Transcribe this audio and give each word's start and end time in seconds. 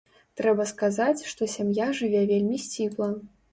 Трэба 0.39 0.65
сказаць, 0.71 1.27
што 1.33 1.49
сям'я 1.57 1.91
жыве 2.01 2.25
вельмі 2.35 2.61
сціпла. 2.67 3.15